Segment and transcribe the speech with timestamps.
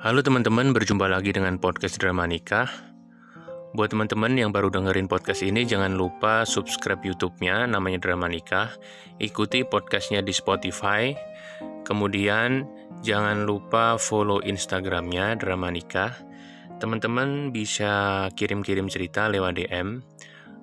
[0.00, 2.72] Halo teman-teman, berjumpa lagi dengan podcast Drama Nikah.
[3.76, 8.72] Buat teman-teman yang baru dengerin podcast ini, jangan lupa subscribe YouTube-nya, namanya Drama Nikah.
[9.20, 11.12] Ikuti podcastnya di Spotify.
[11.84, 12.64] Kemudian,
[13.04, 16.16] jangan lupa follow Instagramnya Drama Nikah.
[16.80, 20.00] Teman-teman bisa kirim-kirim cerita lewat DM,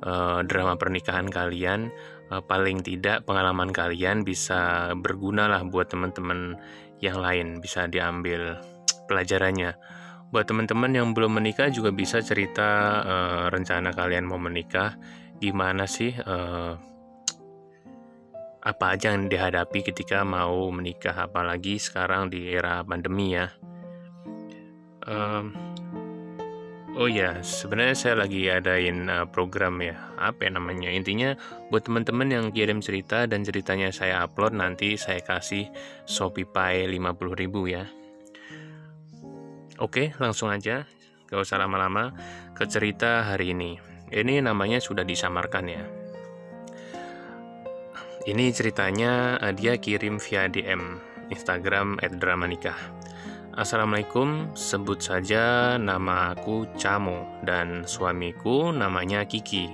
[0.01, 1.93] eh, drama pernikahan kalian.
[2.27, 6.59] Uh, paling tidak pengalaman kalian bisa berguna lah buat teman-teman
[6.99, 8.59] yang lain, bisa diambil
[9.07, 9.79] pelajarannya.
[10.27, 14.99] Buat teman-teman yang belum menikah juga bisa cerita uh, rencana kalian mau menikah.
[15.39, 16.75] Gimana sih uh,
[18.59, 21.15] apa aja yang dihadapi ketika mau menikah?
[21.15, 23.47] Apalagi sekarang di era pandemi ya.
[25.07, 25.55] Um,
[26.99, 29.95] oh ya sebenarnya saya lagi adain uh, program ya.
[30.19, 30.91] Apa ya namanya?
[30.91, 31.39] Intinya
[31.71, 35.71] buat teman-teman yang kirim cerita dan ceritanya saya upload nanti saya kasih
[36.03, 37.87] Shopee Pay 50.000 ya
[39.77, 40.89] Oke, langsung aja.
[41.29, 42.09] Gak usah lama-lama
[42.57, 43.77] ke cerita hari ini.
[44.09, 45.83] Ini namanya sudah disamarkan ya.
[48.25, 50.97] Ini ceritanya eh, dia kirim via DM
[51.29, 52.75] Instagram @dramanikah.
[53.53, 59.69] Assalamualaikum, sebut saja nama aku Camo dan suamiku namanya Kiki.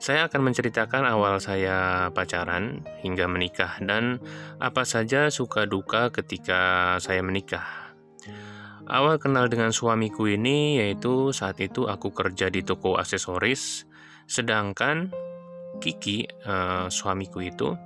[0.00, 4.22] Saya akan menceritakan awal saya pacaran hingga menikah dan
[4.62, 7.89] apa saja suka duka ketika saya menikah.
[8.90, 13.86] Awal kenal dengan suamiku ini yaitu saat itu aku kerja di toko aksesoris,
[14.26, 15.14] sedangkan
[15.78, 17.78] Kiki, uh, suamiku itu,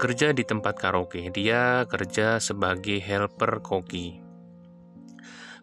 [0.00, 1.28] kerja di tempat karaoke.
[1.28, 4.24] Dia kerja sebagai helper koki.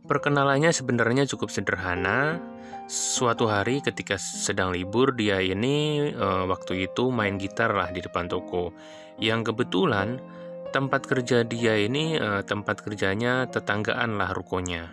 [0.05, 2.37] Perkenalannya sebenarnya cukup sederhana.
[2.85, 8.29] Suatu hari ketika sedang libur, dia ini uh, waktu itu main gitar lah di depan
[8.29, 8.69] toko.
[9.17, 10.21] Yang kebetulan
[10.75, 14.91] tempat kerja dia ini eh, tempat kerjanya tetanggaan lah rukonya.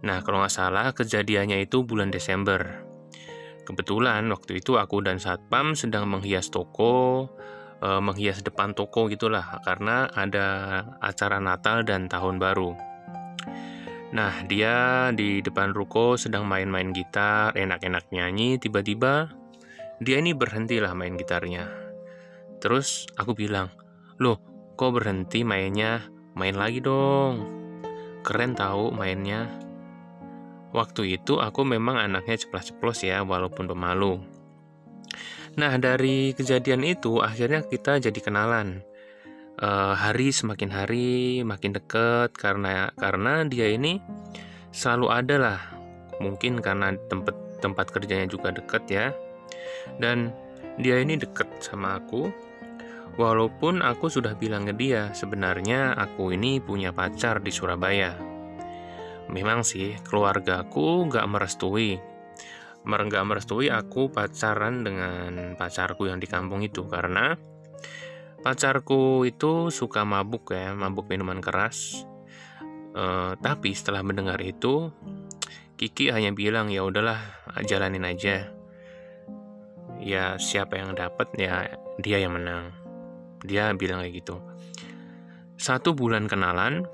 [0.00, 2.88] Nah, kalau nggak salah kejadiannya itu bulan Desember.
[3.68, 7.28] Kebetulan waktu itu aku dan Satpam sedang menghias toko,
[7.84, 12.72] eh, menghias depan toko gitulah, karena ada acara Natal dan Tahun Baru.
[14.08, 19.28] Nah, dia di depan ruko sedang main-main gitar, enak-enak nyanyi, tiba-tiba
[20.00, 21.68] dia ini berhentilah main gitarnya.
[22.56, 23.68] Terus aku bilang,
[24.16, 24.47] loh
[24.78, 26.06] Kok berhenti mainnya?
[26.38, 27.42] Main lagi dong.
[28.22, 29.50] Keren tahu mainnya.
[30.70, 34.22] Waktu itu aku memang anaknya ceplos-ceplos ya, walaupun pemalu.
[35.58, 38.86] Nah, dari kejadian itu akhirnya kita jadi kenalan.
[39.58, 43.98] Uh, hari semakin hari makin deket karena karena dia ini
[44.70, 45.60] selalu ada lah.
[46.22, 49.10] Mungkin karena tempat tempat kerjanya juga deket ya.
[49.98, 50.30] Dan
[50.78, 52.30] dia ini deket sama aku
[53.16, 58.18] Walaupun aku sudah bilang ke dia, sebenarnya aku ini punya pacar di Surabaya.
[59.32, 61.96] Memang sih, keluargaku gak merestui.
[62.88, 67.36] Gak merestui aku pacaran dengan pacarku yang di kampung itu, karena
[68.40, 72.08] pacarku itu suka mabuk ya, mabuk minuman keras.
[72.96, 74.88] Uh, tapi setelah mendengar itu,
[75.76, 77.20] Kiki hanya bilang ya udahlah,
[77.68, 78.50] jalanin aja.
[80.00, 82.72] Ya siapa yang dapat ya dia yang menang.
[83.46, 84.36] Dia bilang kayak gitu.
[85.58, 86.86] Satu bulan kenalan,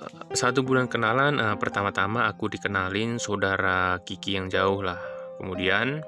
[0.00, 5.00] eh, satu bulan kenalan uh, pertama-tama aku dikenalin saudara Kiki yang jauh lah.
[5.36, 6.00] Kemudian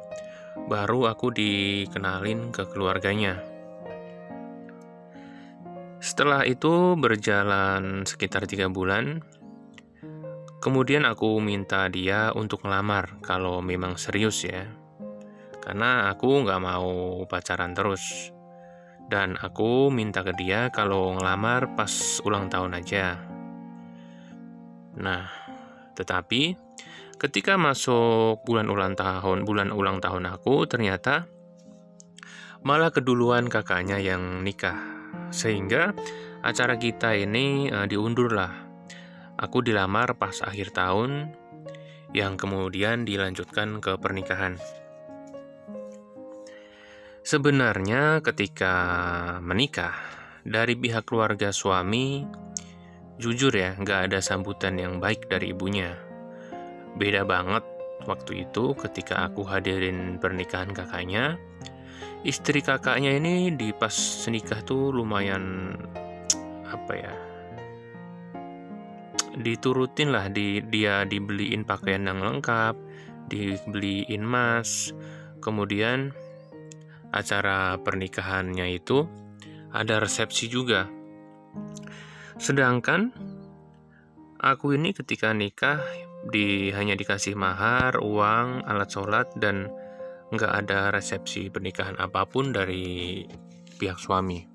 [0.69, 3.45] baru aku dikenalin ke keluarganya.
[5.99, 9.21] Setelah itu berjalan sekitar tiga bulan,
[10.63, 14.65] kemudian aku minta dia untuk ngelamar kalau memang serius ya.
[15.59, 18.33] Karena aku nggak mau pacaran terus.
[19.09, 21.91] Dan aku minta ke dia kalau ngelamar pas
[22.29, 23.17] ulang tahun aja.
[25.01, 25.33] Nah,
[25.97, 26.53] tetapi
[27.17, 31.25] ketika masuk bulan ulang tahun, bulan ulang tahun aku ternyata
[32.61, 34.77] malah keduluan kakaknya yang nikah.
[35.33, 35.97] Sehingga
[36.45, 38.53] acara kita ini uh, diundur lah.
[39.39, 41.33] Aku dilamar pas akhir tahun
[42.11, 44.59] yang kemudian dilanjutkan ke pernikahan.
[47.29, 48.73] Sebenarnya ketika
[49.45, 49.93] menikah,
[50.49, 52.25] dari pihak keluarga suami,
[53.21, 55.93] jujur ya, nggak ada sambutan yang baik dari ibunya.
[56.97, 57.69] Beda banget
[58.09, 61.37] waktu itu ketika aku hadirin pernikahan kakaknya,
[62.25, 65.77] istri kakaknya ini di pas senikah tuh lumayan
[66.65, 67.15] apa ya
[69.37, 72.73] diturutin lah di dia dibeliin pakaian yang lengkap
[73.29, 74.97] dibeliin emas
[75.45, 76.11] kemudian
[77.11, 79.09] acara pernikahannya itu
[79.73, 80.89] ada resepsi juga.
[82.39, 83.11] Sedangkan
[84.39, 85.83] Aku ini ketika nikah
[86.31, 89.67] di hanya dikasih mahar, uang, alat sholat, dan
[90.31, 93.27] nggak ada resepsi pernikahan apa pun dari
[93.83, 94.47] pihak suami.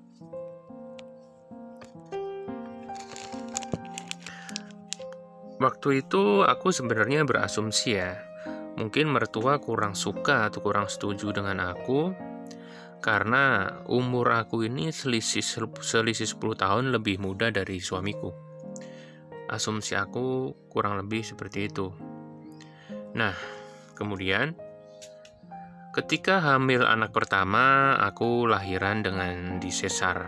[5.60, 8.16] Waktu itu aku sebenarnya berasumsi ya,
[8.80, 12.16] mungkin mertua kurang suka atau kurang setuju dengan aku
[13.04, 15.44] karena umur aku ini selisih
[15.84, 18.32] selisih 10 tahun lebih muda dari suamiku.
[19.52, 21.92] Asumsi aku kurang lebih seperti itu.
[23.12, 23.36] Nah,
[23.92, 24.56] kemudian
[25.92, 30.24] ketika hamil anak pertama, aku lahiran dengan disesar.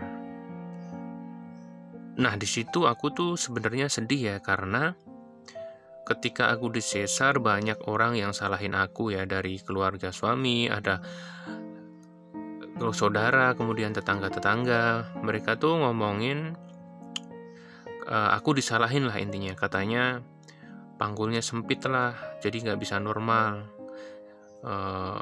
[2.21, 4.93] Nah, di situ aku tuh sebenarnya sedih ya karena
[6.05, 11.01] ketika aku disesar banyak orang yang salahin aku ya dari keluarga suami, ada
[12.93, 16.53] saudara, kemudian tetangga-tetangga, mereka tuh ngomongin
[18.05, 20.21] uh, aku disalahin lah intinya, katanya
[21.01, 23.65] panggulnya sempit lah, jadi nggak bisa normal.
[24.61, 25.21] Uh,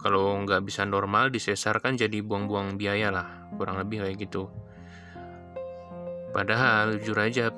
[0.00, 4.52] kalau nggak bisa normal disesar kan jadi buang-buang biaya lah, kurang lebih kayak gitu.
[6.34, 7.48] Padahal jujur aja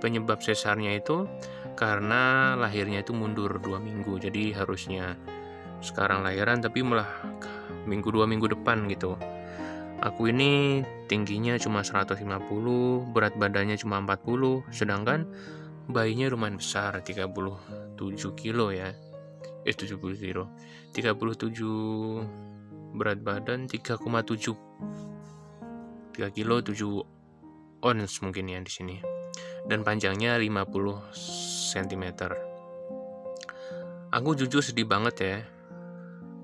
[0.00, 1.28] penyebab sesarnya itu
[1.76, 5.20] karena lahirnya itu mundur dua minggu, jadi harusnya
[5.80, 7.08] sekarang lahiran tapi malah
[7.88, 9.16] minggu dua minggu depan gitu.
[10.00, 10.80] Aku ini
[11.12, 12.24] tingginya cuma 150
[13.12, 15.28] berat badannya cuma 40 sedangkan
[15.92, 17.36] bayinya lumayan besar 37
[18.32, 18.96] kilo ya.
[19.68, 20.48] Eh 70 kilo.
[20.96, 24.00] 37 berat badan 3,7
[26.16, 28.96] 3 kilo 7 ons mungkin ya di sini.
[29.68, 31.12] Dan panjangnya 50
[31.76, 32.04] cm
[34.10, 35.36] aku jujur sedih banget ya.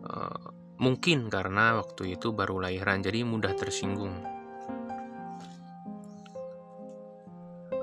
[0.06, 4.20] Uh, Mungkin karena waktu itu baru lahiran, jadi mudah tersinggung.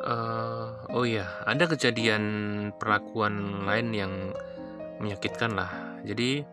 [0.03, 2.23] Uh, oh ya, ada kejadian
[2.75, 4.13] perlakuan lain yang
[5.01, 5.71] menyakitkan lah.
[6.05, 6.45] Jadi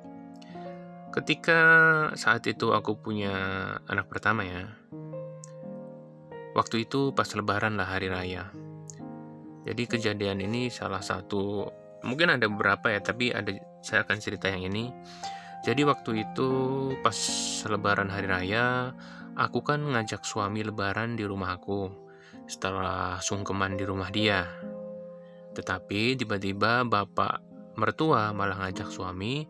[1.10, 1.60] ketika
[2.14, 3.34] saat itu aku punya
[3.90, 4.70] anak pertama ya,
[6.54, 8.48] waktu itu pas Lebaran lah hari raya.
[9.66, 11.68] Jadi kejadian ini salah satu,
[12.06, 13.52] mungkin ada beberapa ya, tapi ada
[13.84, 14.88] saya akan cerita yang ini
[15.60, 16.50] jadi waktu itu
[17.04, 17.16] pas
[17.68, 18.96] lebaran hari raya,
[19.36, 21.92] aku kan ngajak suami lebaran di rumah aku
[22.48, 24.48] setelah sungkeman di rumah dia.
[25.52, 27.44] Tetapi tiba-tiba bapak
[27.76, 29.44] mertua malah ngajak suami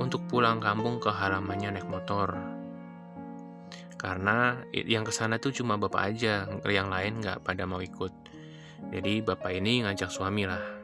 [0.00, 2.32] untuk pulang kampung ke halamannya naik motor.
[4.00, 8.10] Karena yang ke sana tuh cuma bapak aja, yang lain nggak pada mau ikut.
[8.88, 10.81] Jadi bapak ini ngajak suami lah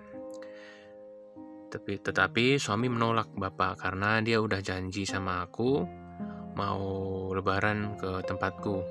[1.69, 5.85] tapi tetapi suami menolak bapak karena dia udah janji sama aku
[6.57, 6.83] mau
[7.31, 8.83] lebaran ke tempatku.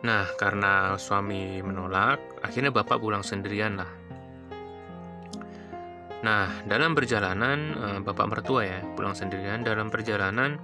[0.00, 3.90] Nah, karena suami menolak, akhirnya bapak pulang sendirian lah.
[6.20, 10.60] Nah, dalam perjalanan eh, bapak mertua ya, pulang sendirian dalam perjalanan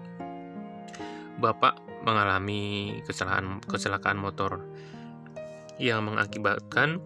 [1.36, 4.62] bapak mengalami kecelakaan kecelakaan motor
[5.76, 7.02] yang mengakibatkan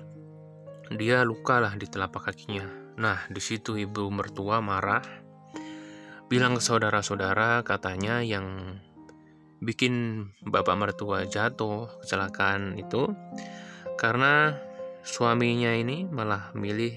[0.91, 2.67] dia luka lah di telapak kakinya.
[2.99, 5.03] Nah, di situ ibu mertua marah,
[6.27, 8.79] bilang ke saudara-saudara katanya yang
[9.63, 13.12] bikin bapak mertua jatuh kecelakaan itu
[14.00, 14.57] karena
[15.05, 16.97] suaminya ini malah milih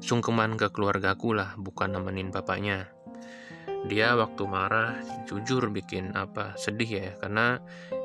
[0.00, 2.88] sungkeman ke keluargaku lah, bukan nemenin bapaknya.
[3.86, 4.94] Dia waktu marah
[5.26, 7.58] jujur bikin apa sedih ya karena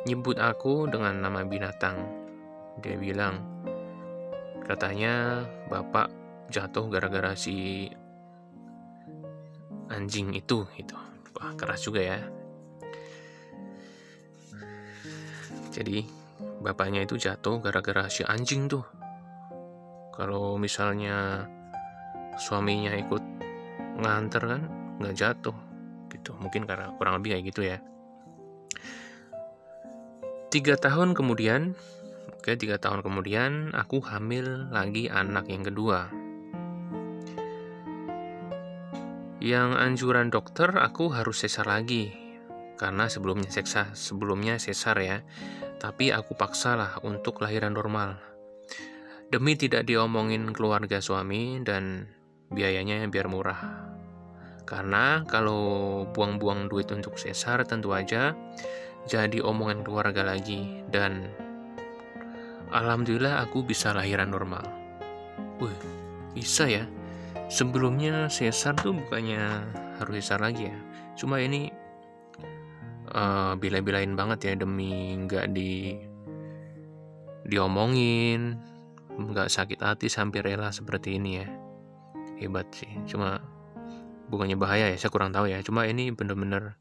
[0.09, 2.01] nyebut aku dengan nama binatang.
[2.81, 3.41] Dia bilang,
[4.67, 6.11] Katanya bapak
[6.51, 7.87] jatuh gara-gara si
[9.87, 10.95] anjing itu gitu.
[11.39, 12.19] Wah, keras juga ya.
[15.71, 16.03] Jadi
[16.59, 18.83] bapaknya itu jatuh gara-gara si anjing tuh.
[20.11, 21.45] Kalau misalnya
[22.35, 23.23] suaminya ikut
[24.01, 24.61] nganter kan
[24.97, 25.55] nggak jatuh
[26.09, 26.33] gitu.
[26.41, 27.77] Mungkin karena kurang lebih kayak gitu ya.
[30.49, 31.77] Tiga tahun kemudian
[32.47, 36.07] Oke, tiga tahun kemudian aku hamil lagi anak yang kedua.
[39.43, 42.07] Yang anjuran dokter aku harus sesar lagi
[42.79, 45.27] karena sebelumnya seksa sebelumnya sesar ya.
[45.75, 48.15] Tapi aku paksalah untuk lahiran normal.
[49.27, 52.07] Demi tidak diomongin keluarga suami dan
[52.47, 53.91] biayanya biar murah.
[54.63, 58.39] Karena kalau buang-buang duit untuk sesar tentu aja
[59.03, 61.43] jadi omongan keluarga lagi dan
[62.71, 64.63] Alhamdulillah aku bisa lahiran normal.
[65.63, 65.73] Wih,
[66.35, 66.83] bisa ya.
[67.47, 69.39] Sebelumnya sesar tuh bukannya
[69.99, 70.77] harus sesar lagi ya.
[71.15, 71.71] Cuma ini
[73.15, 75.95] uh, bila-bilain banget ya demi nggak di
[77.47, 78.59] diomongin
[79.17, 81.47] nggak sakit hati sampai rela seperti ini ya
[82.37, 83.41] hebat sih cuma
[84.27, 86.75] bukannya bahaya ya saya kurang tahu ya cuma ini bener-bener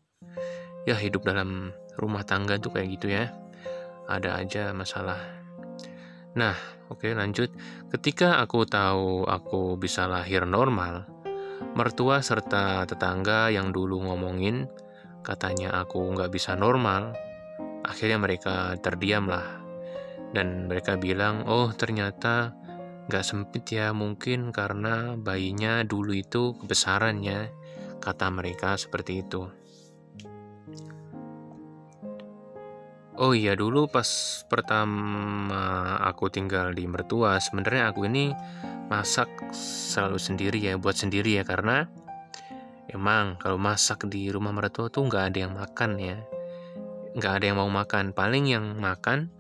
[0.85, 3.31] ya hidup dalam rumah tangga tuh kayak gitu ya
[4.11, 5.36] ada aja masalah
[6.37, 6.55] nah
[6.93, 7.51] oke lanjut.
[7.91, 11.17] Ketika aku tahu aku bisa lahir normal
[11.77, 14.69] mertua serta tetangga yang dulu ngomongin
[15.25, 17.17] katanya aku nggak bisa normal
[17.85, 19.45] akhirnya mereka terdiam lah
[20.33, 22.53] dan mereka bilang oh ternyata
[23.07, 27.51] nggak sempit ya mungkin karena bayinya dulu itu kebesarannya
[28.03, 29.47] kata mereka seperti itu
[33.17, 34.07] oh iya dulu pas
[34.49, 38.33] pertama aku tinggal di mertua sebenarnya aku ini
[38.87, 41.91] masak selalu sendiri ya buat sendiri ya karena
[42.91, 46.17] emang kalau masak di rumah mertua tuh nggak ada yang makan ya.
[47.17, 48.15] Nggak ada yang mau makan.
[48.17, 49.33] Paling yang makan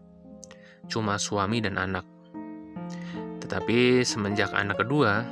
[0.90, 2.04] cuma suami dan anak.
[3.42, 5.22] Tetapi semenjak anak kedua,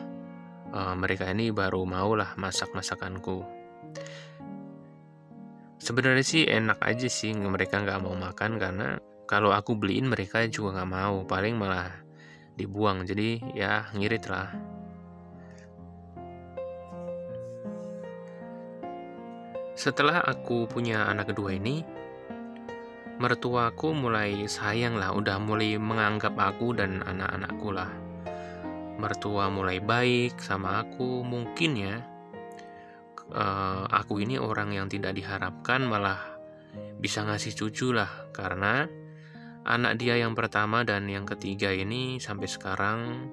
[0.71, 3.63] uh, mereka ini baru maulah masak-masakanku.
[5.85, 8.97] Sebenarnya sih enak aja sih mereka nggak mau makan karena
[9.29, 11.93] kalau aku beliin mereka juga nggak mau, paling malah
[12.57, 13.05] dibuang.
[13.05, 14.49] Jadi ya ngirit lah.
[19.76, 21.85] Setelah aku punya anak kedua ini,
[23.21, 27.93] mertuaku mulai sayang lah, udah mulai menganggap aku dan anak-anakku lah.
[28.97, 32.13] Mertua mulai baik sama aku, mungkin ya.
[33.33, 36.21] Uh, aku ini orang yang tidak diharapkan malah
[37.00, 38.85] bisa ngasih cucu lah, karena
[39.64, 43.31] anak dia yang pertama dan yang ketiga ini sampai sekarang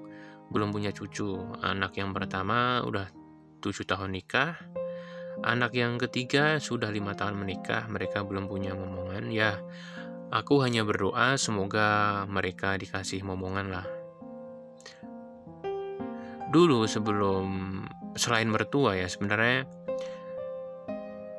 [0.47, 1.37] belum punya cucu.
[1.59, 3.11] Anak yang pertama udah
[3.59, 4.57] tujuh tahun nikah,
[5.39, 9.31] Anak yang ketiga sudah lima tahun menikah, mereka belum punya momongan.
[9.31, 9.63] Ya,
[10.29, 13.87] aku hanya berdoa semoga mereka dikasih momongan lah.
[16.51, 17.47] Dulu sebelum
[18.19, 19.63] selain mertua ya sebenarnya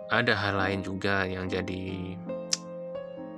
[0.09, 2.17] ada hal lain juga yang jadi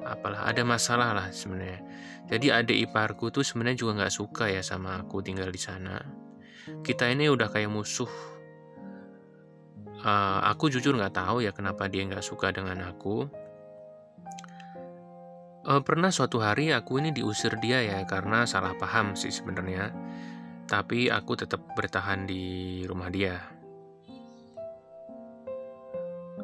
[0.04, 1.80] apalah ada masalah lah sebenarnya.
[2.24, 6.00] Jadi adik iparku tuh sebenarnya juga nggak suka ya sama aku tinggal di sana.
[6.80, 8.08] Kita ini udah kayak musuh
[10.04, 13.28] uh, aku jujur nggak tahu ya kenapa dia nggak suka dengan aku.
[15.64, 19.90] Uh, pernah suatu hari aku ini diusir dia ya karena salah paham sih sebenarnya.
[20.64, 23.53] Tapi aku tetap bertahan di rumah dia.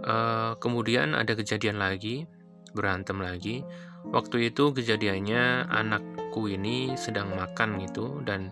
[0.00, 2.24] Uh, kemudian ada kejadian lagi,
[2.72, 3.66] berantem lagi.
[4.08, 8.48] Waktu itu kejadiannya anakku ini sedang makan gitu dan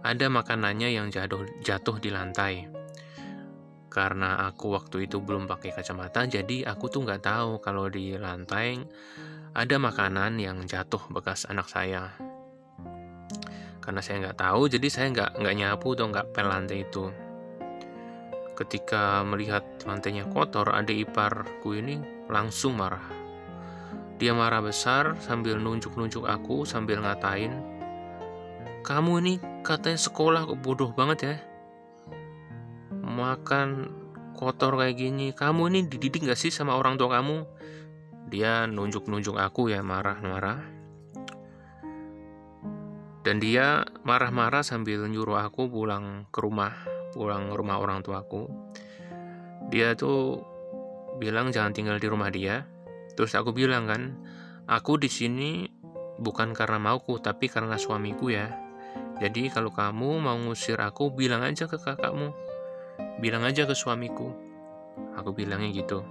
[0.00, 2.72] ada makanannya yang jatuh jatuh di lantai.
[3.92, 8.80] Karena aku waktu itu belum pakai kacamata jadi aku tuh nggak tahu kalau di lantai
[9.52, 12.16] ada makanan yang jatuh bekas anak saya.
[13.84, 17.27] Karena saya nggak tahu jadi saya nggak nggak nyapu atau nggak pel lantai itu
[18.58, 23.06] ketika melihat lantainya kotor adik iparku ini langsung marah.
[24.18, 27.78] Dia marah besar sambil nunjuk-nunjuk aku sambil ngatain
[28.82, 31.36] kamu ini katanya sekolah kok bodoh banget ya?
[32.98, 33.94] Makan
[34.34, 37.46] kotor kayak gini kamu ini dididik gak sih sama orang tua kamu?
[38.32, 40.64] Dia nunjuk-nunjuk aku ya marah-marah.
[43.22, 48.48] Dan dia marah-marah sambil nyuruh aku pulang ke rumah pulang rumah orang tuaku
[49.68, 50.42] dia tuh
[51.20, 52.64] bilang jangan tinggal di rumah dia
[53.18, 54.16] terus aku bilang kan
[54.70, 55.66] aku di sini
[56.18, 58.52] bukan karena mauku tapi karena suamiku ya
[59.18, 62.48] jadi kalau kamu mau ngusir aku bilang aja ke kakakmu
[63.18, 64.30] bilang aja ke suamiku.
[65.18, 66.06] Aku bilangnya gitu.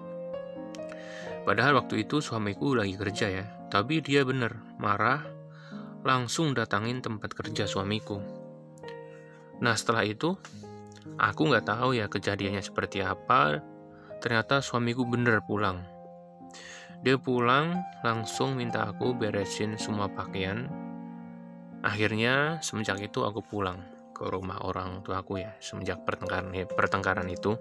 [1.47, 5.23] Padahal waktu itu suamiku lagi kerja ya, tapi dia bener, marah,
[6.03, 8.19] langsung datangin tempat kerja suamiku.
[9.63, 10.35] Nah setelah itu,
[11.15, 13.63] aku nggak tahu ya kejadiannya seperti apa,
[14.19, 15.79] ternyata suamiku bener pulang.
[17.07, 20.67] Dia pulang, langsung minta aku beresin semua pakaian.
[21.85, 27.53] Akhirnya, semenjak itu aku pulang ke rumah orang tuaku ya semenjak pertengkaran pertengkaran itu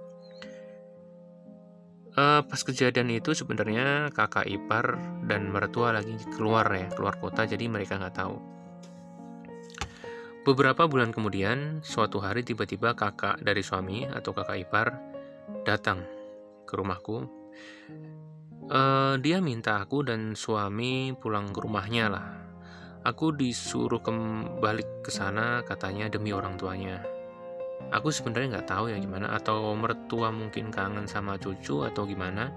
[2.16, 4.96] uh, pas kejadian itu sebenarnya kakak ipar
[5.28, 8.40] dan mertua lagi keluar ya keluar kota jadi mereka nggak tahu
[10.46, 14.94] beberapa bulan kemudian suatu hari tiba-tiba kakak dari suami atau kakak ipar
[15.66, 16.06] datang
[16.62, 17.26] ke rumahku
[18.70, 22.46] uh, dia minta aku dan suami pulang ke rumahnya lah
[23.06, 27.06] Aku disuruh kembali ke sana katanya demi orang tuanya.
[27.94, 32.50] Aku sebenarnya nggak tahu ya gimana atau mertua mungkin kangen sama cucu atau gimana.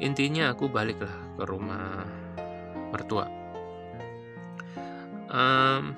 [0.00, 2.00] Intinya aku baliklah ke rumah
[2.96, 3.28] mertua.
[5.28, 5.92] um,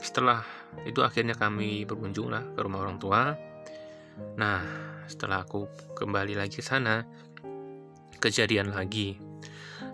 [0.00, 0.42] setelah
[0.88, 3.36] itu akhirnya kami berkunjung lah ke rumah orang tua.
[4.36, 4.60] Nah
[5.06, 7.04] setelah aku kembali lagi ke sana
[8.20, 9.16] kejadian lagi.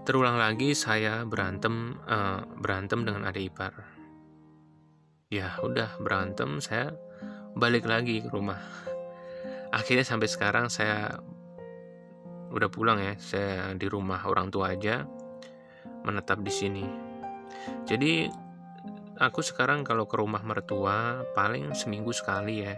[0.07, 3.75] Terulang lagi saya berantem uh, berantem dengan adik ipar.
[5.31, 6.95] Ya udah berantem saya
[7.59, 8.63] balik lagi ke rumah.
[9.75, 11.19] Akhirnya sampai sekarang saya
[12.55, 15.03] udah pulang ya saya di rumah orang tua aja
[16.07, 16.87] menetap di sini.
[17.83, 18.46] Jadi
[19.17, 22.77] aku sekarang kalau ke rumah mertua paling seminggu sekali ya.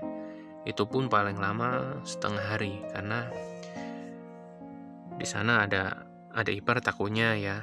[0.62, 3.30] Itu pun paling lama setengah hari karena
[5.18, 7.62] di sana ada ada ipar takutnya ya.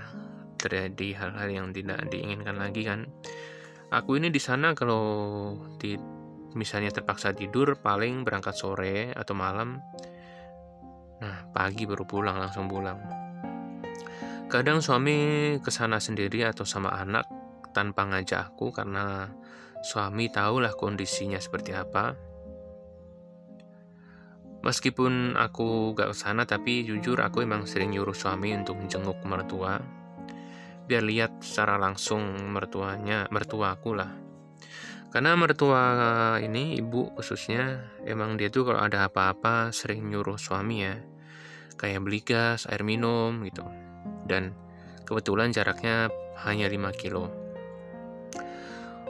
[0.56, 3.08] Terjadi hal-hal yang tidak diinginkan lagi kan.
[3.94, 5.04] Aku ini di sana kalau
[5.78, 5.94] di
[6.56, 9.84] misalnya terpaksa tidur paling berangkat sore atau malam.
[11.22, 12.98] Nah, pagi baru pulang, langsung pulang.
[14.50, 15.18] Kadang suami
[15.60, 17.35] ke sana sendiri atau sama anak
[17.76, 19.36] tanpa ngajak aku karena
[19.84, 22.16] suami tahulah kondisinya seperti apa.
[24.64, 29.78] Meskipun aku gak ke sana tapi jujur aku emang sering nyuruh suami untuk jenguk mertua.
[30.90, 34.10] Biar lihat secara langsung mertuanya, mertua aku lah.
[35.14, 35.84] Karena mertua
[36.42, 40.98] ini ibu khususnya emang dia tuh kalau ada apa-apa sering nyuruh suami ya.
[41.78, 43.64] Kayak beli gas, air minum gitu.
[44.26, 44.58] Dan
[45.06, 46.10] kebetulan jaraknya
[46.42, 47.45] hanya 5 kilo.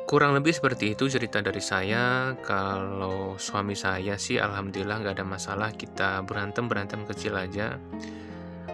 [0.06, 2.38] Kurang lebih seperti itu cerita dari saya.
[2.46, 5.74] Kalau suami saya sih alhamdulillah nggak ada masalah.
[5.74, 7.82] Kita berantem-berantem kecil aja.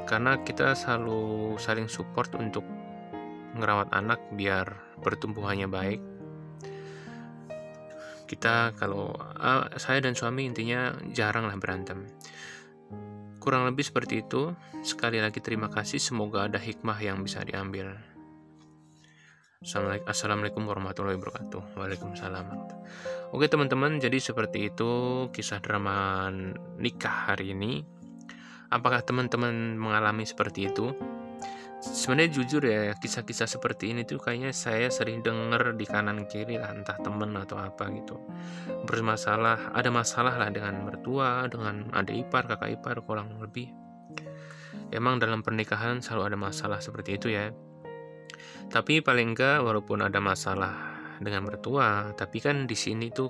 [0.04, 2.68] Karena kita selalu saling support untuk
[3.56, 6.02] ngerawat anak biar pertumbuhannya baik
[8.32, 12.08] kita kalau uh, saya dan suami intinya jarang lah berantem
[13.44, 14.56] kurang lebih seperti itu
[14.88, 17.92] sekali lagi terima kasih semoga ada hikmah yang bisa diambil
[19.62, 21.78] Assalamualaikum warahmatullahi wabarakatuh.
[21.78, 22.50] Waalaikumsalam.
[23.30, 24.90] Oke teman-teman jadi seperti itu
[25.30, 26.34] kisah drama
[26.82, 27.86] nikah hari ini.
[28.74, 30.98] Apakah teman-teman mengalami seperti itu?
[31.82, 36.74] sebenarnya jujur ya kisah-kisah seperti ini tuh kayaknya saya sering denger di kanan kiri lah
[36.74, 38.18] entah temen atau apa gitu.
[38.90, 43.70] Bermasalah ada masalah lah dengan mertua dengan adik ipar kakak ipar kurang lebih.
[44.90, 47.54] Emang dalam pernikahan selalu ada masalah seperti itu ya
[48.72, 50.74] tapi paling enggak walaupun ada masalah
[51.20, 53.30] dengan mertua tapi kan di sini tuh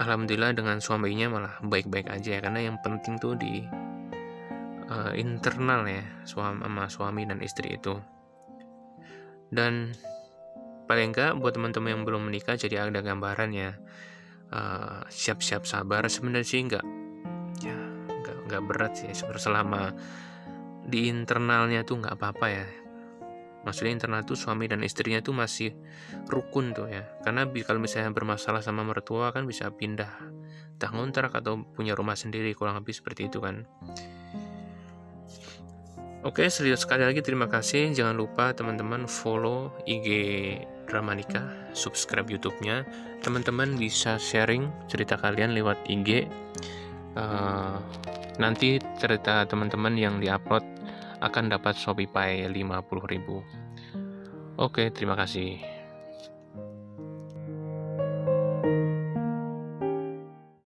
[0.00, 2.40] alhamdulillah dengan suaminya malah baik-baik aja ya.
[2.40, 3.64] Karena yang penting tuh di
[4.88, 8.00] uh, internal ya suami sama suami dan istri itu.
[9.52, 9.92] Dan
[10.88, 13.78] paling enggak buat teman-teman yang belum menikah jadi ada gambaran ya
[14.50, 16.82] uh, siap-siap sabar sebenarnya sih enggak
[17.62, 19.12] ya enggak enggak berat sih.
[19.14, 19.92] Selama
[20.86, 22.66] di internalnya tuh enggak apa-apa ya
[23.64, 25.76] maksudnya internal tuh suami dan istrinya tuh masih
[26.28, 30.08] rukun tuh ya karena kalau misalnya bermasalah sama mertua kan bisa pindah
[30.80, 33.68] tak ngontrak atau punya rumah sendiri kurang lebih seperti itu kan
[36.20, 37.96] Oke, sekali lagi terima kasih.
[37.96, 40.06] Jangan lupa teman-teman follow IG
[40.84, 42.84] Dramanika, subscribe YouTube-nya.
[43.24, 46.28] Teman-teman bisa sharing cerita kalian lewat IG.
[47.16, 47.76] Uh, eh,
[48.36, 50.60] nanti cerita teman-teman yang diupload
[51.20, 53.44] akan dapat Shopee Pay 50.000.
[54.60, 55.69] Oke, terima kasih.